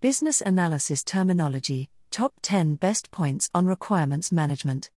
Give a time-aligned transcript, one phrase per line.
[0.00, 4.92] Business Analysis Terminology Top 10 Best Points on Requirements Management.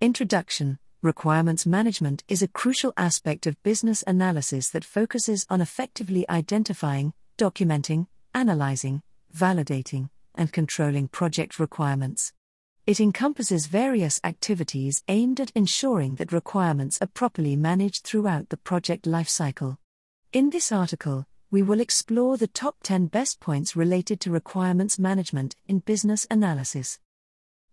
[0.00, 7.12] Introduction Requirements management is a crucial aspect of business analysis that focuses on effectively identifying,
[7.38, 9.02] documenting, analyzing,
[9.36, 12.32] validating, and controlling project requirements.
[12.86, 19.06] It encompasses various activities aimed at ensuring that requirements are properly managed throughout the project
[19.06, 19.76] lifecycle.
[20.32, 25.56] In this article, we will explore the top 10 best points related to requirements management
[25.66, 26.98] in business analysis.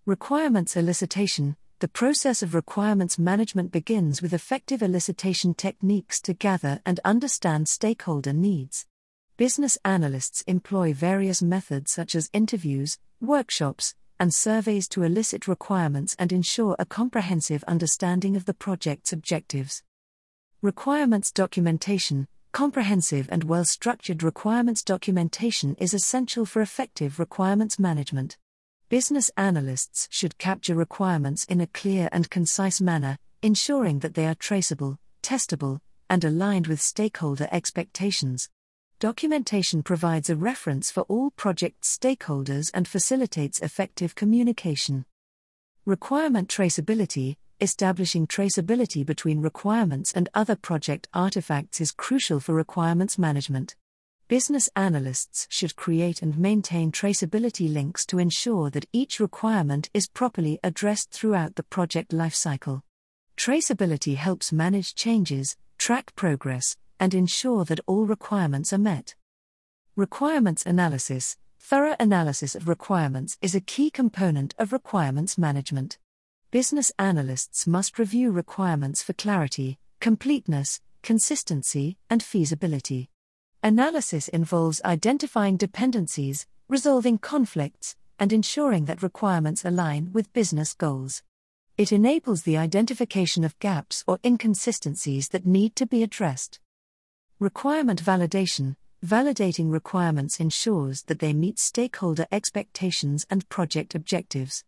[0.06, 7.00] Requirements elicitation the process of requirements management begins with effective elicitation techniques to gather and
[7.06, 8.88] understand stakeholder needs.
[9.38, 16.32] Business analysts employ various methods such as interviews, workshops, and surveys to elicit requirements and
[16.32, 19.84] ensure a comprehensive understanding of the project's objectives.
[20.64, 28.36] Requirements documentation Comprehensive and well structured requirements documentation is essential for effective requirements management.
[28.90, 34.34] Business analysts should capture requirements in a clear and concise manner, ensuring that they are
[34.34, 38.50] traceable, testable, and aligned with stakeholder expectations.
[39.00, 45.06] Documentation provides a reference for all project stakeholders and facilitates effective communication.
[45.86, 53.75] Requirement traceability Establishing traceability between requirements and other project artifacts is crucial for requirements management.
[54.27, 60.59] Business analysts should create and maintain traceability links to ensure that each requirement is properly
[60.63, 62.83] addressed throughout the project lifecycle.
[63.35, 69.16] Traceability helps manage changes, track progress, and ensure that all requirements are met.
[69.95, 75.97] Requirements analysis Thorough analysis of requirements is a key component of requirements management.
[76.50, 83.09] Business analysts must review requirements for clarity, completeness, consistency, and feasibility.
[83.62, 91.22] Analysis involves identifying dependencies, resolving conflicts, and ensuring that requirements align with business goals.
[91.78, 96.62] It enables the identification of gaps or inconsistencies that need to be addressed.
[97.40, 104.64] Requirement validation Validating requirements ensures that they meet stakeholder expectations and project objectives.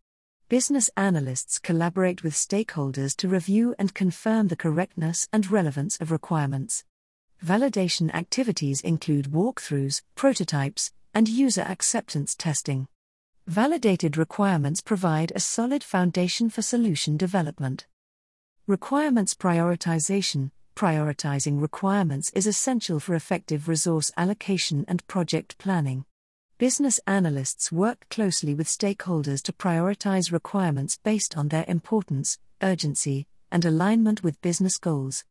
[0.49, 6.83] Business analysts collaborate with stakeholders to review and confirm the correctness and relevance of requirements.
[7.45, 12.87] Validation activities include walkthroughs, prototypes, and user acceptance testing.
[13.45, 17.85] Validated requirements provide a solid foundation for solution development.
[18.65, 26.05] Requirements prioritization Prioritizing requirements is essential for effective resource allocation and project planning.
[26.59, 33.63] Business analysts work closely with stakeholders to prioritize requirements based on their importance, urgency, and
[33.63, 35.23] alignment with business goals.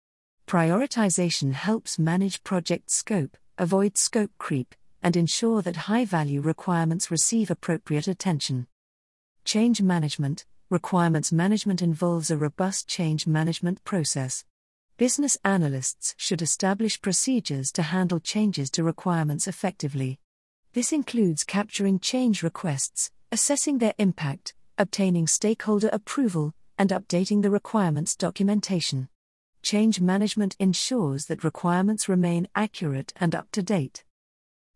[0.46, 7.50] Prioritization helps manage project scope, avoid scope creep, and ensure that high value requirements receive
[7.50, 8.66] appropriate attention.
[9.44, 14.46] Change management Requirements management involves a robust change management process.
[14.96, 20.18] Business analysts should establish procedures to handle changes to requirements effectively.
[20.72, 28.14] This includes capturing change requests, assessing their impact, obtaining stakeholder approval, and updating the requirements
[28.14, 29.08] documentation
[29.62, 34.04] change management ensures that requirements remain accurate and up to date.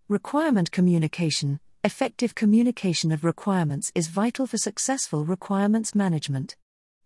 [0.09, 6.57] Requirement communication Effective communication of requirements is vital for successful requirements management.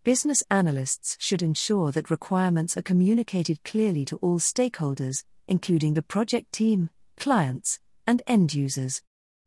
[0.04, 6.52] Business analysts should ensure that requirements are communicated clearly to all stakeholders, including the project
[6.52, 9.02] team, clients, and end users.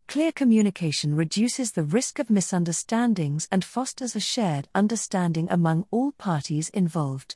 [0.08, 6.70] Clear communication reduces the risk of misunderstandings and fosters a shared understanding among all parties
[6.70, 7.36] involved.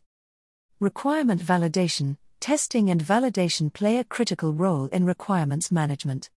[0.80, 6.30] Requirement validation, testing and validation play a critical role in requirements management.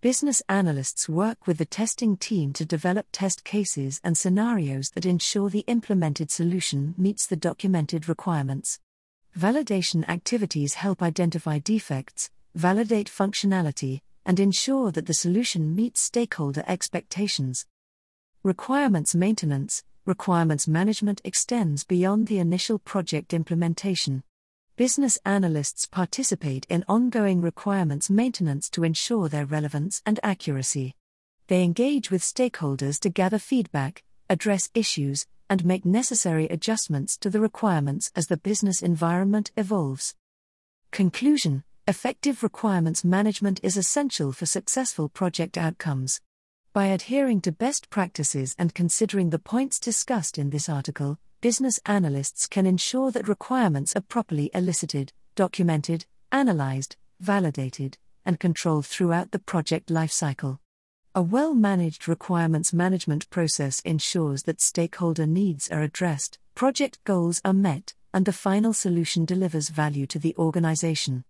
[0.00, 5.48] Business analysts work with the testing team to develop test cases and scenarios that ensure
[5.48, 8.80] the implemented solution meets the documented requirements.
[9.38, 17.66] Validation activities help identify defects, validate functionality, and ensure that the solution meets stakeholder expectations.
[18.42, 24.24] Requirements maintenance requirements management extends beyond the initial project implementation.
[24.76, 30.96] Business analysts participate in ongoing requirements maintenance to ensure their relevance and accuracy.
[31.46, 37.40] They engage with stakeholders to gather feedback, address issues, and make necessary adjustments to the
[37.40, 40.14] requirements as the business environment evolves.
[40.90, 46.20] Conclusion Effective requirements management is essential for successful project outcomes.
[46.72, 52.46] By adhering to best practices and considering the points discussed in this article, business analysts
[52.46, 59.88] can ensure that requirements are properly elicited, documented, analyzed, validated, and controlled throughout the project
[59.88, 60.58] lifecycle.
[61.16, 67.52] A well managed requirements management process ensures that stakeholder needs are addressed, project goals are
[67.52, 71.20] met, and the final solution delivers value to the organization.